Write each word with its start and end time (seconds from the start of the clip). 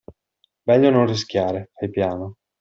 Meglio 0.63 0.89
non 0.89 1.05
rischiare, 1.05 1.69
fai 1.75 1.91
piano. 1.91 2.37